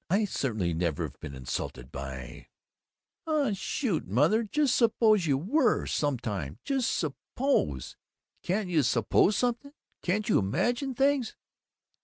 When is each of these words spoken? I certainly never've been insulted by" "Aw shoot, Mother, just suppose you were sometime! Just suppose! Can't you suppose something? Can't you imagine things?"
I 0.09 0.25
certainly 0.25 0.73
never've 0.73 1.19
been 1.19 1.35
insulted 1.35 1.91
by" 1.91 2.47
"Aw 3.27 3.51
shoot, 3.53 4.07
Mother, 4.07 4.41
just 4.41 4.73
suppose 4.75 5.27
you 5.27 5.37
were 5.37 5.85
sometime! 5.85 6.57
Just 6.63 6.91
suppose! 6.97 7.95
Can't 8.41 8.67
you 8.67 8.81
suppose 8.81 9.37
something? 9.37 9.73
Can't 10.01 10.27
you 10.27 10.39
imagine 10.39 10.95
things?" 10.95 11.35